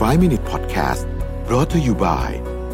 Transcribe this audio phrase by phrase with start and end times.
[0.00, 1.02] 5 Minute Podcast
[1.48, 2.28] brought to you by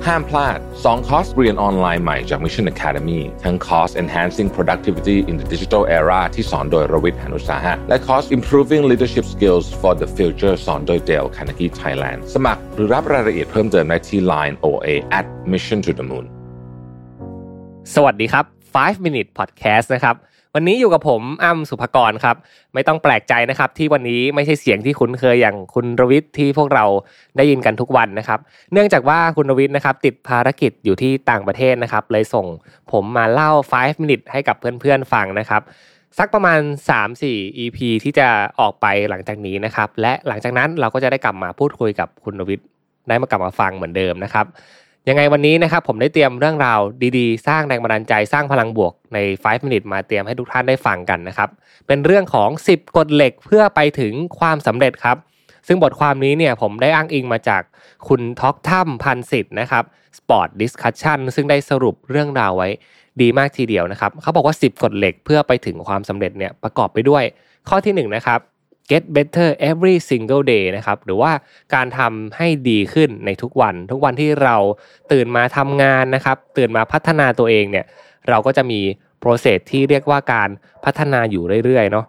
[0.07, 8.83] ห้ามพลาด 2 คอร์สเรียนออนไลน์ใหม่จาก Mission Academy ทั้งคอร์ส Enhancing Productivity in the Digital Era ที่สอนโดยรวิทย์หานุสาหะ และคอร์ส Improving
[8.91, 14.89] Leadership Skills for the Future สอนโดย Dale Carnegie Thailand สมัครหรือรับรายละเอียดเพิ่มเติมได้ที่ Line OA
[15.19, 16.25] at Mission to the Moon
[17.95, 18.45] สวัสดีครับ
[18.77, 20.17] 5 Minute Podcast นะครับ
[20.56, 22.36] วันนี้อยู่กับผมอ้ำสุภกรครับ
[22.74, 26.86] ไม่ต้องแปลกใจนะครับ ที่วันนี้ไม่ใช่เสียงที่คุ้นเคยอย่างคุณรวิทย์ที่พวกเรา
[27.38, 28.40] ได้ยินกันทุกวันนะครับ
[28.74, 32.46] เนื่องจากว่าคุณรวิทย์นะครับติดภารกิจอยู่ที่ต่างประเทศนะครับ เลยส่ง
[32.92, 35.62] ผมมาเล่า 5 minute ให้กับเพื่อนๆฟังนะครับ
[36.18, 36.60] สักประมาณ
[37.10, 38.28] 3-4 EP ที่จะ
[38.60, 42.68] ออกไปหลังจากนี้นะครับ และหลังจากนั้นเราก็จะได้กลับมาพูดคุยกับคุณรวิทย์
[43.08, 44.46] ได้มากลับมาฟังเหมือนเดิมนะครับ
[45.10, 46.80] ยังไงวันนี้นะครับผมได้เตรียมเรื่องราว
[47.18, 51.50] ดีๆ สร้างแรงบันดาลใจสร้างพลังบวกใน 5 minutes มาเตรียมให้ทุกท่านได้ฟังกันนะครับ
[51.88, 55.18] เป็นเรื่องของ 10 กฎเหล็กเพื่อไปถึงความสำเร็จครับ
[55.68, 57.62] ซึ่งบทความนี้เนี่ยผมได้อ้างอิงมาจาก
[58.08, 59.84] คุณท็อกถ้ำพันสิทธ์นะครับ
[60.18, 62.70] Sport Discussion ซึ่งได้สรุปเรื่องราวไว้
[63.22, 67.24] ดีมากทีเดียวนะครับ เขาบอกว่า 10 กฎเหล็กเพื่อไปถึงความสำเร็จเนี่ยประกอบไปด้วย
[67.70, 68.40] ข้อที่1นนะครับ
[68.92, 71.32] get better every single day นะครับหรือว่า
[71.74, 74.56] การทำให้ดีขึ้นในทุกวัน ทุกวันที่เรา
[75.12, 77.86] ตื่นมาทำงานนะครับตื่นมาพัฒนาตัวเองเนี่ย
[78.30, 78.80] เราก็จะมี
[79.24, 80.50] process ที่เรียกว่าการ
[80.86, 82.06] พัฒนาอยู่เรื่อยๆเนาะ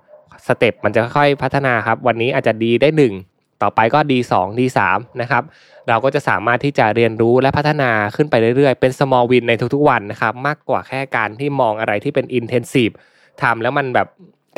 [0.46, 2.88] สเต็ปมันจะค่อยๆพัฒนาครับวันนี้อาจจะดีได้
[3.24, 5.42] 1 ต่อไปก็ดี2ดี3นะครับ
[5.88, 12.94] เราก็จะสามารถที่จะเรียนรู้และพัฒนาขึ้นไปเรื่อยๆ เป็น small win ในทุกๆวันนะครับมากกว่าแค่การที่มองอะไรที่เป็น intensive
[13.42, 14.08] ทำแล้วมันแบบ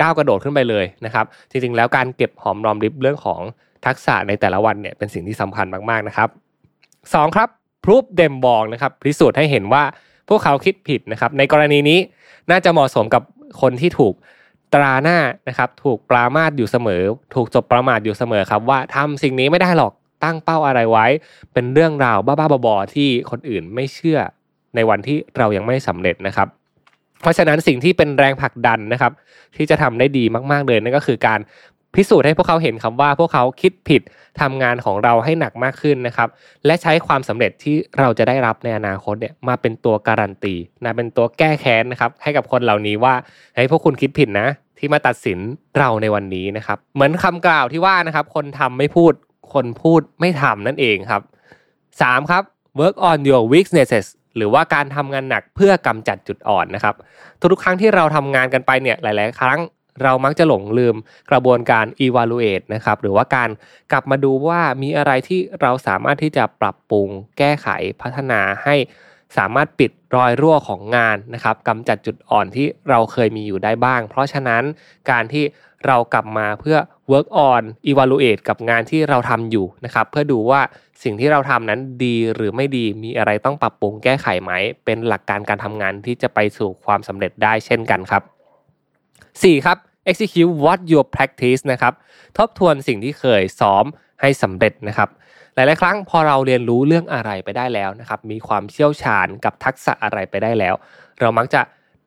[0.00, 3.40] ก้าวกระโดดขึ้นไปเลยนะครับ จริงๆ แล้วการเก็บหอมรอมริบเรื่องของ
[3.86, 6.28] ทักษะในแต่ละวันเนี่ยเป็นสิ่งที่สำคัญมากๆนะครับ
[6.82, 7.48] 2 ครับ
[7.84, 9.82] พรูฟเดมบองนะครับพิสูจน์ให้เห็นว่า
[10.28, 11.98] พวกเขาคิดผิดนะครับ ในกรณีนี้
[12.50, 13.22] น่าจะเหมาะสมกับ
[13.60, 14.14] คนที่ถูก
[14.74, 17.02] ตราหน้านะครับ ถูกปรามาสอยู่เสมอ
[17.34, 19.92] ถูกจบประมาทอยู่เสมอครับ ว่าทำสิ่งนี้ไม่ได้หรอก
[20.24, 21.06] ตั้งเป้าอะไรไว้
[21.52, 24.18] เป็นเรื่องราวบ้าๆบอๆที่คนอื่นไม่เชื่อ
[24.74, 26.48] ในวันที่เรายังไม่สำเร็จนะครับ
[27.20, 29.12] เพราะฉะนั้นสิ่งที่เป็นแรงผลักดันนะครับ
[29.56, 31.40] ที่จะทำได้ดีมากๆเลยนั่นก็คือการ
[31.96, 34.02] พิสูจน์ให้พวกเขาเห็นคำว่าพวกเขาคิดผิด
[34.40, 36.28] ทำงานของเราให้หนักมากขึ้นนะครับ
[36.66, 40.54] และใช้ความสำเร็จที่เราจะได้รับในอนาคตเนี่ยมาเป็นตัวการันตี
[40.84, 43.14] นะเป็นตัวแก้แค้นนะครับ ให้กับคนเหล่านี้ว่า
[43.56, 44.48] ให้พวกคุณคิดผิดนะ
[44.78, 45.38] ที่มาตัดสิน
[45.78, 49.12] เราในวันนี้นะครับ เหมือนคำกล่าวที่ว่านะครับ คนทำไม่พูด
[49.54, 51.22] คนพูดไม่ทำนั่นเองครับ
[51.76, 52.42] 3 ครับ
[52.80, 56.94] work on your weaknesses หรือว่าการทำงานหนักเพื่อกำจัดจุดอ่อนนะครับ
[57.52, 59.58] ทุกๆครั้งที่เราทำงานกันไปเนี่ยหลาย ๆ ครั้ง
[60.02, 60.96] เรามักจะหลงลืม
[61.30, 63.50] กระบวนการ evaluate นะครับ หรือว่าการ
[63.92, 67.08] กลับมาดูว่ามีอะไรที่เราสามารถที่จะปรับปรุง
[67.38, 67.68] แก้ไข
[68.00, 68.76] พัฒนาให้
[69.36, 74.62] สามารถปิดรอยรั่วของงานนะครับกำจัดจุดอ่อนที่เราเคยมีอยู่ได้บ้าง เพราะฉะนั้น
[75.10, 75.44] การที่
[75.86, 76.76] เรากลับมาเพื่อ
[77.12, 80.60] work on evaluate กับงานที่เราทำอยู่นะครับ เพื่อดูว่า
[81.02, 84.52] สิ่งที่เราทำนั้นดีหรือไม่ดีมีอะไรต้องปรับปรุงแก้ไขไหม
[84.84, 88.22] เป็นหลักการการทำงานที่จะไปสู่ความสำเร็จได้เช่นกันครับ
[89.12, 89.66] 4.
[89.66, 89.78] ครับ
[90.10, 91.94] execute what you practice นะครับ
[92.38, 93.84] ทบทวนสิ่งที่เคยซ้อม
[94.20, 95.08] ให้สำเร็จนะครับ
[95.60, 100.74] หลาย ๆ ครั้งพอเราเรียนรู้เรื่องอะไรไปได้แล้วนะครับมีความเชี่ยวชาญกับทักษะอะไรไปได้แล้ว
[101.20, 101.60] เรามักจะ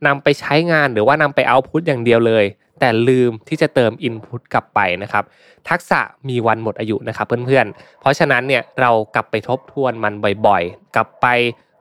[0.07, 2.45] นำไปใช้งานหรือว่านำไปเอาพุทอย่างเดียวเลย
[2.79, 5.23] แต่ลืมที่จะเติมอินพุตกลับไปนะครับ
[5.69, 5.99] ทักษะ
[6.29, 10.13] มีวันหมดอายุนะครับเพื่อน ๆ เพราะฉะนั้นเนี่ยเรากลับไปทบทวนมัน
[10.47, 11.27] บ่อย ๆ กลับไป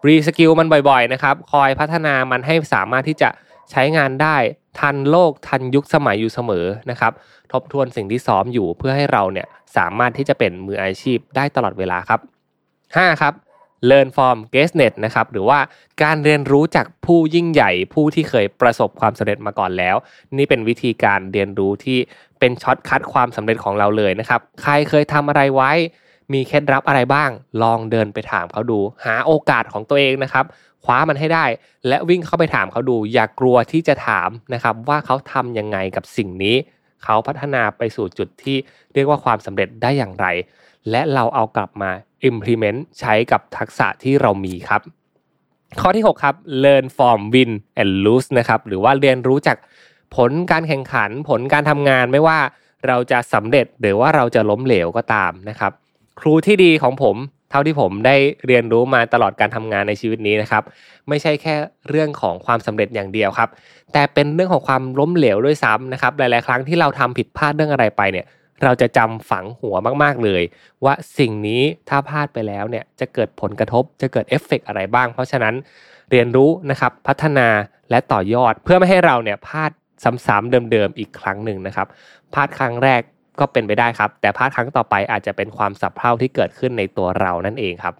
[0.06, 3.28] reskill มันบ่อย ๆ นะครับคอยพัฒนามันให้สามารถที่จะ
[3.70, 4.36] ใช้งานได้
[4.78, 7.12] ทันโลกทันยุคสมัยอยู่เสมอนะครับ
[7.52, 9.46] ทบทวนสิ่งที่ซ้อมอยู่เพื่อให้เราเนี่ย
[9.76, 12.20] สามารถที่จะเป็นมืออาชีพได้ตลอดเวลาครับ
[12.70, 13.22] 5.
[13.22, 13.34] ครับ
[13.90, 15.58] learn from greatness นะครับหรือว่า
[16.02, 19.96] การเรียนรู้จากผู้ยิ่งใหญ่ผู้ที่เคยประสบความสำเร็จมาก่อนแล้ว
[20.36, 21.98] นี่เป็นวิธีการเรียนรู้ที่
[22.40, 25.72] เป็น shortcut ความสำเร็จของเราเลยนะครับใครเคยทำอะไรไว้
[26.32, 27.30] มีเคล็ดลับอะไรบ้าง
[27.62, 30.44] ลองเดินไปถามเขาดู หาโอกาสของตัวเองนะครับ
[30.84, 31.44] คว้ามันให้ได้
[31.88, 36.56] และวิ่งเข้าไปถามเขาดู อย่ากกลัวที่จะถามนะครับว่าเขาทำยังไงกับสิ่งนี้
[37.04, 38.56] เขาพัฒนาไปสู่จุดที่
[38.94, 40.26] เรียกว่าความสำเร็จได้อย่างไร
[40.90, 41.90] และเราเอากลับมา
[42.28, 44.82] implement ใช้กับทักษะที่เรามีครับ
[45.80, 49.56] ข้อที่ 6 ครับ learn from win and lose นะครับหรือว่าเรียนรู้จาก
[50.16, 52.38] ผลการแข่งขันผลการทำงานไม่ว่า
[52.88, 55.72] เราจะสำเร็จหรือว่าเราจะล้มเหลวก็ตามนะครับ
[56.20, 57.16] ครูที่ดีของผม
[57.52, 58.16] เท่าที่ผมได้
[58.46, 60.62] เรียนรู้มาตลอดการทำงานในชีวิตนี้นะครับ
[61.08, 61.54] ไม่ใช่แค่
[61.88, 63.48] เรื่องของความสำเร็จอย่างเดียวครับ
[63.92, 68.26] แต่เป็นเรื่องของความล้มเหลวด้วยซ้ำนะครับ หลาย ๆ ครั้งที่เราทำผิดพลาดเรื่องอะไรไปเนี่ย
[68.62, 70.42] เราจะจำฝังหัวมากๆเลย
[70.84, 75.54] ว่าสิ่งนี้ถ้าพลาดไปแล้วเนี่ยจะเกิดผลกระทบจะเกิดเอฟเฟกอะไรบ้าง เพราะฉะนั้น
[76.10, 77.48] เรียนรู้นะครับพัฒนา
[77.90, 79.70] และต่อยอดเพื่อไม่ให้เราเนี่ยพลาด
[80.26, 81.86] ซ้ำๆเดิมๆอีกครั้งหนึ่งนะครับ
[82.34, 83.00] พลาดครั้งแรก
[83.42, 87.94] ก็เป็นไปได้ครับ แต่พลาดครั้งต่อไปอาจจะเป็นความสับเพร่าที่เกิดขึ้นในตัวเรานั่นเองครับ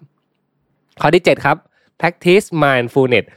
[1.01, 1.57] ข้อที่ 7 ครับ
[1.99, 3.27] practice mindfulness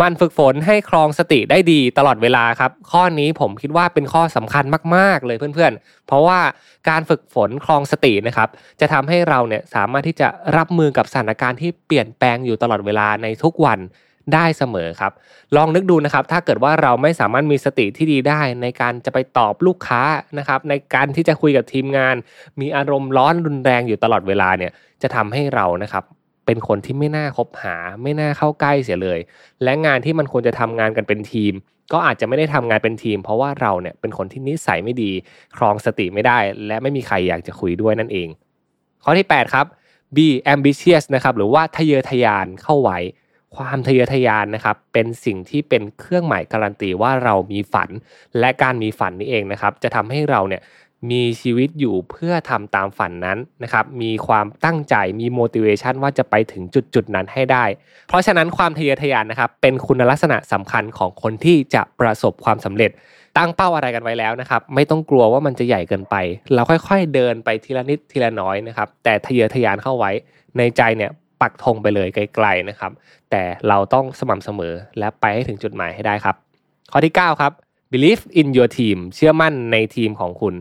[0.00, 4.64] มันฝึกฝนให้ครองสติได้ดีตลอดเวลาครับ ข้อนี้ผมคิดว่าเป็นข้อสำคัญ
[4.96, 6.40] มาก ๆ เลยเพื่อนๆ เพราะว่า
[6.88, 8.48] การฝึกฝนครองสตินะครับ
[8.80, 13.78] จะทำให้เราเนี่ยสามารถที่จะรับมือกับสถานการณ์ที่เปลี่ยนแปลงอยู่ตลอดเวลาในทุกวัน
[14.32, 15.12] ได้เสมอครับ
[15.56, 20.02] ลองนึกดูนะครับ ถ้าเกิดว่าเราไม่สามารถมีสติที่ดีได้ ในการจะไปตอบลูกค้า
[20.38, 22.16] นะครับ ในการที่จะคุยกับทีมงาน
[22.60, 24.72] มีอารมณ์ร้อนรุนแรงอยู่ตลอดเวลาเนี่ย
[25.02, 26.04] จะทำให้เรานะครับ
[26.46, 29.18] เป็นคนที่ไม่น่าคบหา ไม่น่าเข้าใกล้เสียเลย
[29.62, 31.52] และงานที่มันควรจะทำงานกันเป็นทีม
[31.92, 35.10] ก็อาจจะไม่ได้ทำงานเป็นทีม เพราะว่าเราเนี่ยเป็นคนที่นิสัยไม่ดี
[35.56, 38.28] ครองสติไม่ได้ และไม่มีใครอยากจะคุยด้วยนั่นเอง
[39.04, 39.66] ข้อที่ 8 ครับ
[40.16, 42.98] be ambitious นะครับหรือว่าทะเยอทะยานเข้าไว้
[43.56, 47.90] ความทะเยอทะยานนะครับเป็นสิ่งที่เป็นเครื่องหมายการันตีว่าเรามีฝัน
[48.38, 50.62] และการมีฝันนี้เองนะครับ จะทำให้เราเนี่ย
[51.10, 57.64] มีชีวิตอยู่เพื่อทำตามฝันนั้นนะครับ มีความตั้งใจมี motivation ว่าจะไปถึงจุดจุดนั้นให้ได้
[58.08, 62.90] เพราะฉะนั้นความทะเยอทะยานนะครับ เป็นคุณลักษณะสำคัญของคนที่จะประสบความสำเร็จ
[63.38, 66.16] ตั้งเป้าอะไรกันไว้แล้วนะครับ ไม่ต้องกลัวว่ามันจะใหญ่เกินไป
[66.54, 70.10] เราค่อยๆเดินไปทีละนิดทีละน้อยนะครับ แต่ทะเยอทะยานเข้าไว้
[70.58, 71.10] ในใจเนี่ย
[71.44, 72.92] ปักธงไปเลยไกลๆนะครับ
[73.30, 76.36] แต่เราต้องสม่ำเสมอและไปให้ถึงจุดหมายให้ได้ครับ
[76.92, 77.52] ข้อที่ 9 ครับ
[77.92, 80.54] believe in your team เชื่อมั่นในทีมของคุณ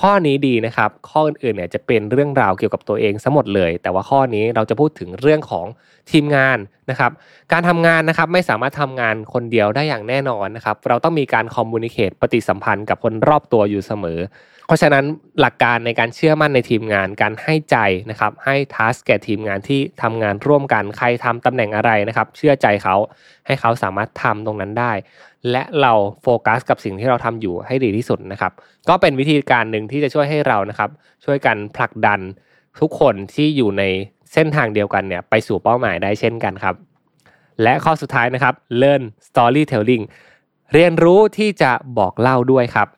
[0.00, 5.66] ข้อนี้ดีนะครับ ข้ออื่นๆเนี่ยจะเป็นเรื่องราวเกี่ยวกับตัวเองซะหมดเลย แต่ว่าข้อนี้เราจะพูดถึงเรื่องของ
[6.10, 6.58] ทีมงาน
[6.90, 7.12] นะครับ
[7.52, 14.20] การทำงานนะครับไม่สามารถทำงานคนเดียวได้อย่างแน่นอนนะครับ เราต้องมีการคอมมูนิเคตปฏิสัมพันธ์กับคนรอบตัวอยู่เสมอ
[14.66, 15.04] เพราะฉะนั้น
[15.40, 17.76] หลักการในการเชื่อมั่นในทีมงาน การให้ใจ
[18.10, 22.96] นะครับ ให้ทัสแก่ทีมงานที่ทำงานร่วมกัน ใครทำตำแหน่งอะไรนะครับ เชื่อใจเขา
[23.46, 24.92] ให้เขาสามารถทำตรงนั้นได้
[25.50, 25.92] และเรา
[26.22, 28.52] โฟกัสกับสิ่งที่เราทำอยู่ให้ดีที่สุดนะครับ
[28.88, 30.90] ก็เป็นวิธีการหนึ่งที่จะช่วยให้เรานะครับ
[31.24, 32.20] ช่วยกันผลักดัน
[32.80, 33.82] ทุกคนที่อยู่ใน
[34.32, 36.74] เส้นทางเดียวกันเนี่ยไปสู่เป้าหมายได้เช่นกันครับ
[37.62, 40.04] และข้อสุดท้ายนะครับ learn storytelling
[40.74, 42.88] เรียนรู้ที่จะบอกเล่าด้วยครับ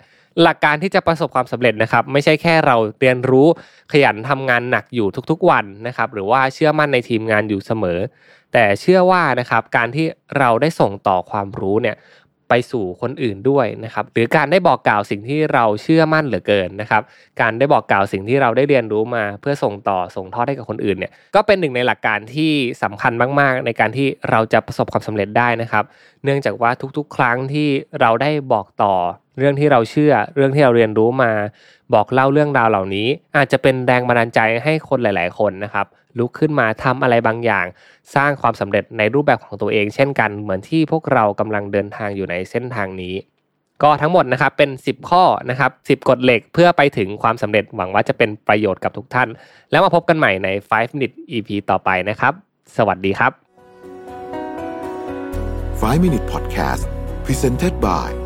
[0.42, 3.46] หลักการที่จะประสบความสำเร็จนะครับ ไม่ใช่แค่เราเรียนรู้
[3.92, 7.98] ขยันทำงานหนักอยู่ทุกๆวันนะครับ หรือว่าเชื่อมั่นในทีมงานอยู่เสมอ
[8.52, 10.06] แต่เชื่อว่านะครับการที่
[10.38, 11.96] เราได้ส่งต่อความรู้เนี่ย
[12.48, 17.02] ไปสู่คนอื่นด้วยนะครับ หรือการได้บอกกล่าวสิ่งที่เราเชื่อมั่นเหลือเกินนะครับ
[17.40, 22.52] การได้บอกกล่าวสิ่งที่เราได้เรียนรู้มา เพื่อส่งต่อส่งทอดให้กับคนอื่นเนี่ยก็เป็นหนึ่งในหลักการที่
[22.82, 25.84] สำคัญมาก ๆ ในการที่เราจะประสบความสำเร็จได้นะครับ
[26.24, 27.68] เนื่องจากว่าทุกๆ ครั้งที่
[28.00, 28.94] เราได้บอกต่อ
[29.38, 31.32] เรื่องที่เราเชื่อ เรื่องที่เราเรียนรู้มา
[31.94, 35.86] บอกเล่าเรื่องราวเหล่านี้ อาจจะเป็นแรงบันดาลใจให้คนหลาย ๆ คนนะครับ
[36.18, 37.66] ลุกขึ้นมาทำอะไรบางอย่าง
[38.14, 43.14] สร้างความสำเร็จในรูปแบบของตัวเอง เช่นกันเหมือนที่พวกเรากำลังเดินทางอยู่ในเส้นทางนี้
[43.82, 49.28] ก็ทั้งหมดนะครับเป็น 10 ข้อนะครับ10กฎเหล็กเพื่อไปถึงความสำเร็จหวังว่าจะเป็นประโยชน์กับทุกท่าน
[49.70, 52.32] แล้วมาพบกันใหม่ใน 5 minute EP ต่อไปนะครับ
[52.76, 53.32] สวัสดีครับ
[55.80, 56.82] 5 minute podcast
[57.26, 58.25] presented by